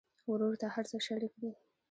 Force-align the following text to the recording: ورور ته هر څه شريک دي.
ورور 0.31 0.53
ته 0.61 0.67
هر 0.75 0.83
څه 0.91 0.97
شريک 1.07 1.33
دي. 1.41 1.51